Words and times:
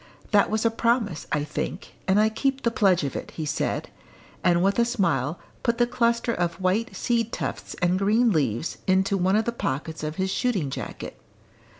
"That 0.31 0.49
was 0.49 0.65
a 0.65 0.71
promise, 0.71 1.27
I 1.31 1.43
think, 1.43 1.93
and 2.07 2.19
I 2.19 2.29
keep 2.29 2.63
the 2.63 2.71
pledge 2.71 3.03
of 3.03 3.15
it," 3.15 3.29
he 3.37 3.45
said, 3.45 3.91
and 4.43 4.63
with 4.63 4.79
a 4.79 4.83
smile 4.83 5.37
put 5.61 5.77
the 5.77 5.85
cluster 5.85 6.33
of 6.33 6.59
white 6.59 6.95
seed 6.95 7.31
tufts 7.31 7.75
and 7.83 7.99
green 7.99 8.31
leaves 8.31 8.79
into 8.87 9.15
one 9.15 9.35
of 9.35 9.45
the 9.45 9.51
pockets 9.51 10.01
of 10.03 10.15
his 10.15 10.31
shooting 10.31 10.71
jacket. 10.71 11.19